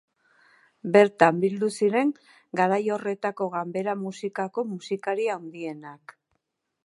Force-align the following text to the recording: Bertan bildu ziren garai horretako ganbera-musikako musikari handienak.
Bertan 0.95 1.41
bildu 1.43 1.69
ziren 1.79 2.13
garai 2.61 2.81
horretako 2.95 3.49
ganbera-musikako 3.57 4.63
musikari 4.73 5.31
handienak. 5.35 6.17